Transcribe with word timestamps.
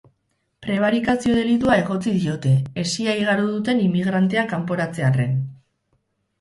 Prebarikazio 0.67 1.35
delitua 1.39 1.75
egotzi 1.81 2.15
diote, 2.23 2.55
hesia 2.85 3.15
igaro 3.21 3.47
duten 3.53 3.85
immigranteak 3.87 4.53
kanporatzearren. 4.57 5.41